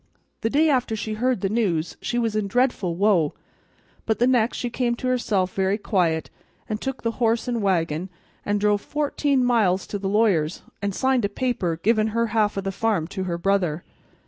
The 0.41 0.49
day 0.49 0.67
after 0.67 0.95
she 0.95 1.13
heard 1.13 1.41
the 1.41 1.47
news 1.47 1.95
she 2.01 2.17
was 2.17 2.35
in 2.35 2.47
dreadful 2.47 2.95
woe, 2.95 3.35
but 4.07 4.17
the 4.17 4.25
next 4.25 4.57
she 4.57 4.71
came 4.71 4.95
to 4.95 5.07
herself 5.07 5.53
very 5.53 5.77
quiet, 5.77 6.31
and 6.67 6.81
took 6.81 7.03
the 7.03 7.11
horse 7.21 7.47
and 7.47 7.61
wagon, 7.61 8.09
and 8.43 8.59
drove 8.59 8.81
fourteen 8.81 9.45
miles 9.45 9.85
to 9.85 9.99
the 9.99 10.09
lawyer's, 10.09 10.63
and 10.81 10.95
signed 10.95 11.23
a 11.25 11.29
paper 11.29 11.79
givin' 11.83 12.07
her 12.17 12.25
half 12.33 12.57
of 12.57 12.63
the 12.63 12.71
farm 12.71 13.05
to 13.09 13.25
her 13.25 13.37
brother. 13.37 13.83